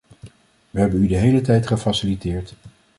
[0.71, 2.53] We hebben u de hele tijd gefaciliteerd.